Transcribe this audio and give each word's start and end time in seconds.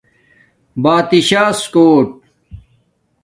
بتشاس 0.83 1.59
کوٹ 1.73 2.09